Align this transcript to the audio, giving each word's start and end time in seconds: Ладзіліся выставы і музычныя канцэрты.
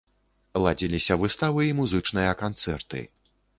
Ладзіліся 0.63 1.17
выставы 1.25 1.61
і 1.69 1.77
музычныя 1.83 2.35
канцэрты. 2.43 3.07